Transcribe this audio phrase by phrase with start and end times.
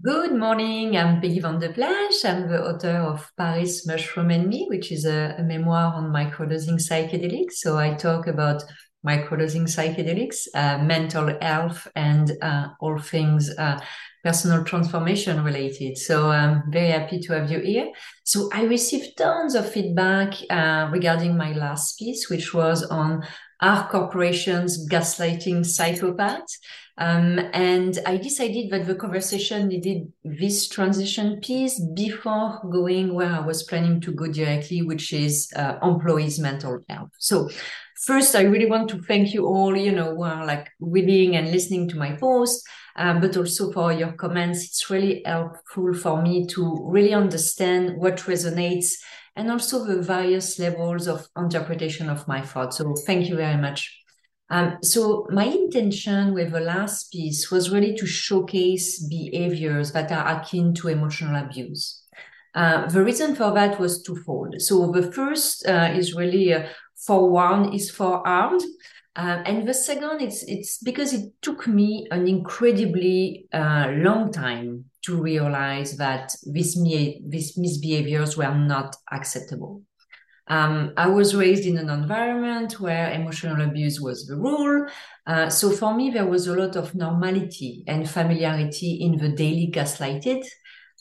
[0.00, 0.96] Good morning.
[0.96, 2.24] I'm Peggy van de Plassche.
[2.24, 6.78] I'm the author of Paris Mushroom and Me, which is a, a memoir on microdosing
[6.78, 7.54] psychedelics.
[7.54, 8.62] So I talk about
[9.04, 13.80] microdosing psychedelics, uh, mental health, and uh, all things uh,
[14.22, 15.98] personal transformation related.
[15.98, 17.90] So I'm very happy to have you here.
[18.22, 23.24] So I received tons of feedback uh, regarding my last piece, which was on
[23.60, 26.58] are corporations gaslighting psychopaths?
[26.98, 33.40] Um, and I decided that the conversation needed this transition piece before going where I
[33.40, 37.10] was planning to go directly, which is uh, employees' mental health.
[37.18, 37.50] So
[38.04, 41.52] first, I really want to thank you all, you know, who are like reading and
[41.52, 44.64] listening to my post, um, but also for your comments.
[44.64, 48.94] It's really helpful for me to really understand what resonates
[49.36, 52.78] and also the various levels of interpretation of my thoughts.
[52.78, 54.02] So thank you very much.
[54.50, 60.40] Um, so my intention with the last piece was really to showcase behaviors that are
[60.40, 62.02] akin to emotional abuse.
[62.54, 64.60] Uh, the reason for that was twofold.
[64.60, 68.62] So the first uh, is really uh, for one is forearmed,
[69.16, 74.86] uh, and the second it's it's because it took me an incredibly uh, long time
[75.02, 79.82] to realize that these these misbehaviors were not acceptable.
[80.48, 84.86] Um, I was raised in an environment where emotional abuse was the rule.
[85.26, 89.70] Uh, so for me, there was a lot of normality and familiarity in the daily
[89.72, 90.44] gaslighted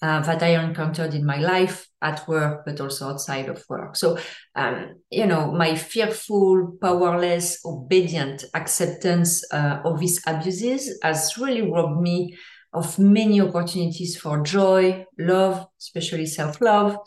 [0.02, 3.96] uh, that I encountered in my life at work, but also outside of work.
[3.96, 4.18] So,
[4.56, 12.02] um, you know, my fearful, powerless, obedient acceptance uh, of these abuses has really robbed
[12.02, 12.38] me
[12.74, 16.98] of many opportunities for joy, love, especially self love,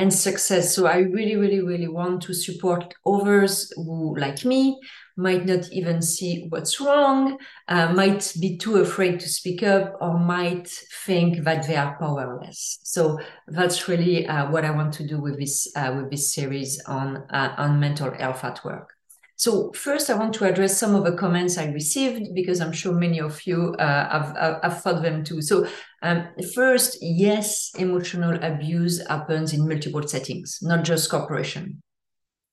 [0.00, 0.74] and success.
[0.74, 4.80] So I really, really, really want to support others who, like me,
[5.16, 7.36] might not even see what's wrong,
[7.68, 10.68] uh, might be too afraid to speak up, or might
[11.04, 12.78] think that they are powerless.
[12.82, 16.82] So that's really uh, what I want to do with this uh, with this series
[16.86, 18.99] on uh, on mental health at work.
[19.40, 22.92] So first, I want to address some of the comments I received because I'm sure
[22.92, 25.40] many of you uh, have, have, thought them too.
[25.40, 25.66] So
[26.02, 31.80] um, first, yes, emotional abuse happens in multiple settings, not just corporation.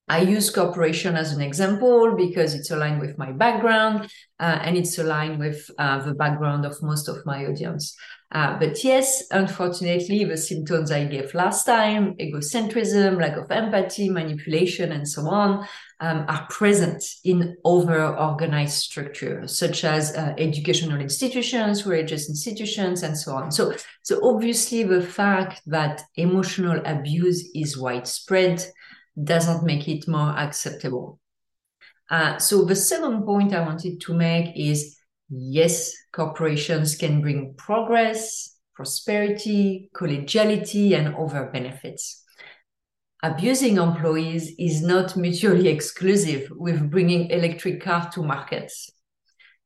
[0.09, 4.09] I use corporation as an example because it's aligned with my background
[4.40, 7.95] uh, and it's aligned with uh, the background of most of my audience.
[8.31, 14.91] Uh, but yes, unfortunately, the symptoms I gave last time, egocentrism, lack of empathy, manipulation,
[14.91, 15.66] and so on,
[16.01, 23.17] um, are present in over organized structures, such as uh, educational institutions, religious institutions, and
[23.17, 23.50] so on.
[23.50, 23.73] So,
[24.03, 28.62] so obviously, the fact that emotional abuse is widespread
[29.22, 31.19] doesn't make it more acceptable.
[32.09, 34.97] Uh, so the second point I wanted to make is
[35.29, 42.23] yes, corporations can bring progress, prosperity, collegiality, and other benefits.
[43.23, 48.91] Abusing employees is not mutually exclusive with bringing electric car to markets.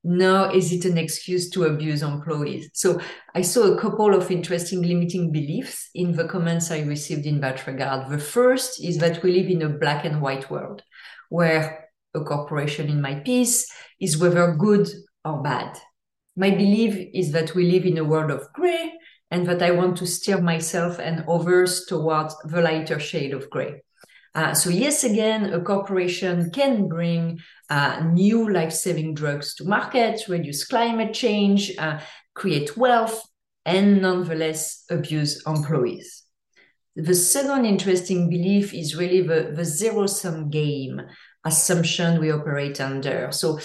[0.04, 2.70] Nor is it an excuse to abuse employees.
[2.74, 3.00] So
[3.36, 7.68] I saw a couple of interesting limiting beliefs in the comments I received in that
[7.68, 8.10] regard.
[8.10, 10.82] The first is that we live in a black and white world
[11.30, 14.88] where a corporation in my piece is whether good
[15.24, 15.78] or bad.
[16.36, 18.94] My belief is that we live in a world of gray
[19.30, 23.82] and that I want to steer myself and others towards the lighter shade of gray.
[24.34, 27.40] Uh, so yes, again, a corporation can bring
[27.72, 32.02] uh, new life-saving drugs to market, reduce climate change, uh,
[32.34, 33.24] create wealth,
[33.66, 36.24] and nonetheless abuse employees.
[36.98, 41.02] The second interesting belief is really the, the zero-sum game
[41.46, 43.32] assumption we operate under.
[43.32, 43.60] So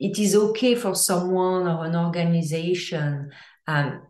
[0.00, 3.30] it is okay for someone or an organization
[3.68, 4.02] um,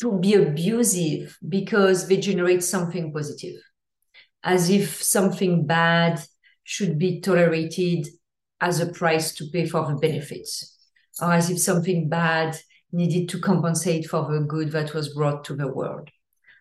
[0.00, 3.60] to be abusive because they generate something positive,
[4.42, 6.20] as if something bad
[6.64, 8.08] should be tolerated
[8.60, 10.76] as a price to pay for the benefits,
[11.20, 12.58] or as if something bad
[12.92, 16.08] needed to compensate for the good that was brought to the world.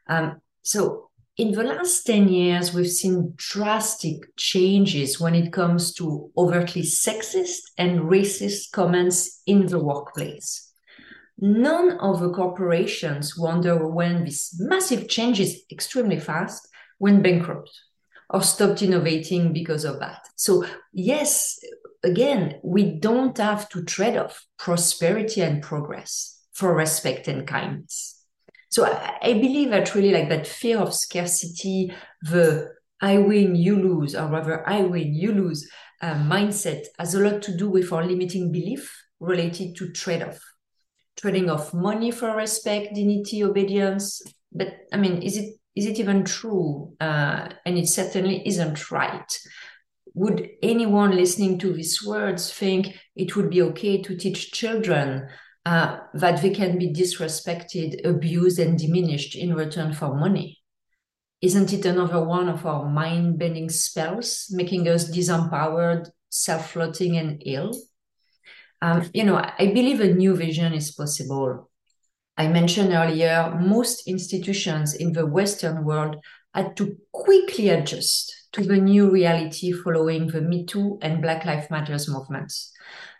[0.07, 6.31] Um, so in the last 10 years, we've seen drastic changes when it comes to
[6.35, 10.73] overtly sexist and racist comments in the workplace.
[11.39, 13.43] None of the corporations who
[13.87, 16.67] when these massive changes extremely fast
[16.99, 17.69] went bankrupt
[18.31, 20.27] or stopped innovating because of that.
[20.35, 21.59] So, yes,
[22.07, 28.23] again, we don't have to trade off prosperity and progress for respect and kindness.
[28.69, 32.69] So I, believe that really like that fear of scarcity, the
[32.99, 35.69] I win, you lose, or rather I win, you lose
[36.01, 40.39] uh, mindset has a lot to do with our limiting belief related to trade-off.
[41.17, 44.21] trading off money for respect, dignity, obedience.
[44.51, 46.93] But I mean, is it is it even true?
[46.99, 49.39] Uh, and it certainly isn't right.
[50.13, 55.27] Would anyone listening to these words think it would be okay to teach children
[55.65, 60.59] uh, that they can be disrespected, abused, and diminished in return for money?
[61.41, 67.41] Isn't it another one of our mind bending spells, making us disempowered, self floating, and
[67.45, 67.73] ill?
[68.81, 71.69] Um, you know, I believe a new vision is possible.
[72.37, 76.17] I mentioned earlier, most institutions in the Western world
[76.53, 81.69] had to quickly adjust to the new reality following the Me Too and Black Lives
[81.69, 82.71] Matters movements.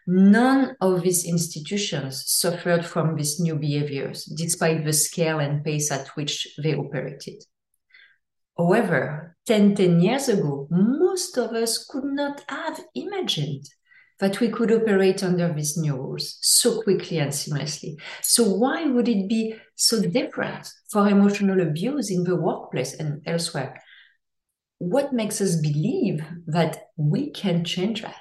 [0.07, 6.07] None of these institutions suffered from these new behaviors, despite the scale and pace at
[6.15, 7.44] which they operated.
[8.57, 13.65] However, 10, 10 years ago, most of us could not have imagined
[14.19, 17.97] that we could operate under these new rules so quickly and seamlessly.
[18.21, 23.81] So why would it be so different for emotional abuse in the workplace and elsewhere?
[24.79, 28.13] What makes us believe that we can change that?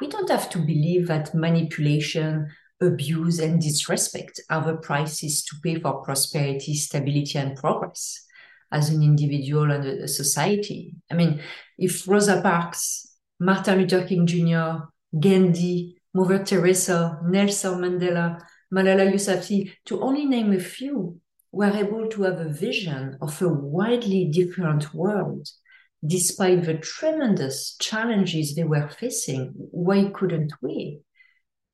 [0.00, 2.48] We don't have to believe that manipulation,
[2.80, 8.24] abuse, and disrespect are the prices to pay for prosperity, stability, and progress
[8.70, 10.94] as an individual and a society.
[11.10, 11.40] I mean,
[11.78, 14.84] if Rosa Parks, Martin Luther King Jr.,
[15.18, 18.40] Gandhi, Mother Teresa, Nelson Mandela,
[18.72, 21.20] Malala Yousafzai, to only name a few,
[21.50, 25.46] were able to have a vision of a widely different world
[26.04, 29.52] despite the tremendous challenges they were facing.
[29.56, 31.00] Why couldn't we?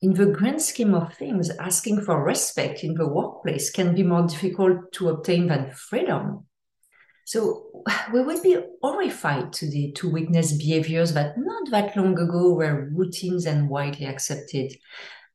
[0.01, 4.27] In the grand scheme of things, asking for respect in the workplace can be more
[4.27, 6.47] difficult to obtain than freedom.
[7.25, 12.91] So we would be horrified today to witness behaviors that not that long ago were
[12.93, 14.73] routines and widely accepted.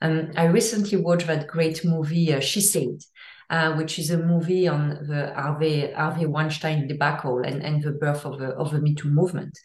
[0.02, 3.00] Um, I recently watched that great movie, uh, She Said,
[3.54, 8.26] uh, which is a movie on the Harvey, Harvey Weinstein debacle and, and the birth
[8.26, 9.56] of the, of the Me Too movement.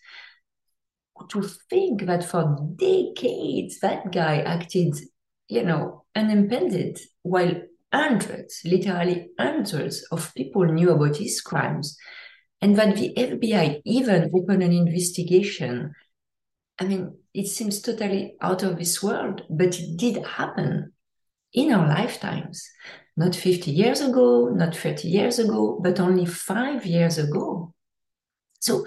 [1.30, 4.94] To think that for decades that guy acted,
[5.48, 11.96] you know, unimpeded while hundreds, literally hundreds of people knew about his crimes,
[12.60, 15.94] and that the FBI even opened an investigation.
[16.78, 20.92] I mean, it seems totally out of this world, but it did happen
[21.54, 22.68] in our lifetimes.
[23.18, 27.74] Not 50 years ago, not 30 years ago, but only five years ago.
[28.60, 28.86] So,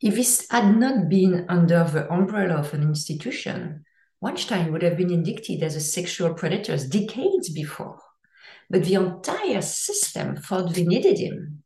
[0.00, 3.84] if this had not been under the umbrella of an institution,
[4.22, 8.00] Weinstein would have been indicted as a sexual predator decades before.
[8.70, 11.62] But the entire system thought they needed him,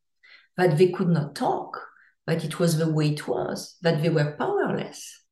[0.57, 1.81] that they could not talk,
[2.27, 5.23] that it was the way it was, that they were powerless.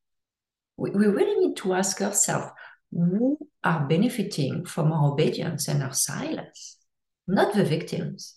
[0.77, 2.53] We, we really need to ask ourselves
[2.91, 6.77] who are benefiting from our obedience and our silence?
[7.27, 8.35] Not the victims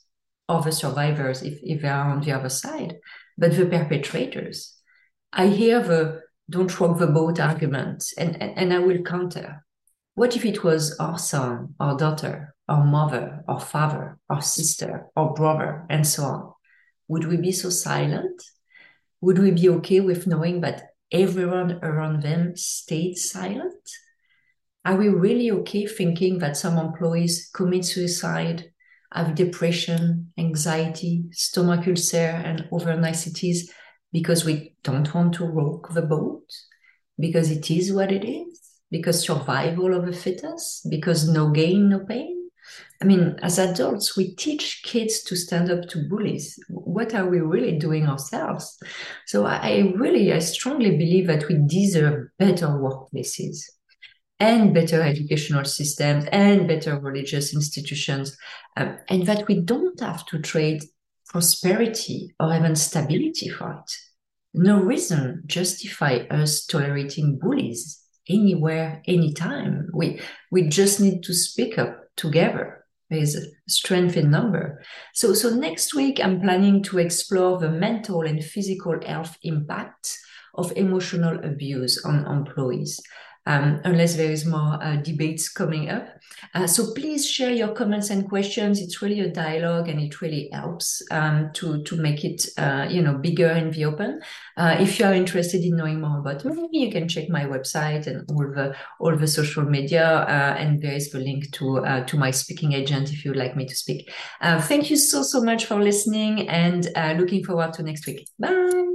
[0.48, 2.96] or the survivors if, if they are on the other side,
[3.38, 4.76] but the perpetrators.
[5.32, 9.64] I hear the don't rock the boat argument, and, and, and I will counter.
[10.14, 15.32] What if it was our son, our daughter, our mother, our father, our sister, our
[15.32, 16.52] brother, and so on?
[17.08, 18.42] Would we be so silent?
[19.22, 23.88] Would we be okay with knowing that everyone around them stayed silent?
[24.84, 28.72] Are we really okay thinking that some employees commit suicide,
[29.12, 33.72] have depression, anxiety, stomach ulcer, and other niceties
[34.12, 36.50] because we don't want to rock the boat?
[37.16, 38.60] Because it is what it is?
[38.90, 40.90] Because survival of the fittest?
[40.90, 42.50] Because no gain, no pain?
[43.00, 46.58] I mean, as adults, we teach kids to stand up to bullies.
[46.68, 48.78] What are we really doing ourselves?
[49.26, 53.60] So I really, I strongly believe that we deserve better workplaces
[54.42, 58.36] and better educational systems and better religious institutions,
[58.76, 60.82] um, and that we don't have to trade
[61.28, 63.90] prosperity or even stability for it.
[64.52, 69.88] No reason justify us tolerating bullies anywhere, anytime.
[69.94, 70.20] We
[70.50, 72.84] we just need to speak up together.
[73.10, 73.36] There is
[73.68, 74.82] strength in number.
[75.14, 80.18] So so next week I'm planning to explore the mental and physical health impact
[80.54, 83.00] of emotional abuse on employees
[83.46, 86.06] um, unless there is more uh, debates coming up.
[86.54, 88.80] Uh, so please share your comments and questions.
[88.80, 93.02] It's really a dialogue and it really helps um, to, to make it, uh, you
[93.02, 94.20] know, bigger in the open.
[94.56, 98.06] Uh, if you are interested in knowing more about me, you can check my website
[98.06, 100.04] and all the, all the social media.
[100.04, 103.56] Uh, and there is the link to, uh, to my speaking agent if you'd like
[103.56, 104.10] me to speak.
[104.40, 108.28] thank you so, so much for listening and looking forward to next week.
[108.38, 108.91] Bye.